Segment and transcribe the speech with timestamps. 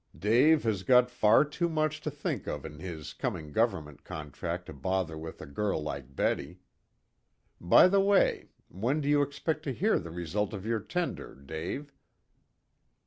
[0.17, 4.73] "Dave has got far too much to think of in his coming government contract to
[4.73, 6.59] bother with a girl like Betty.
[7.59, 11.93] By the way, when do you expect to hear the result of your tender, Dave?"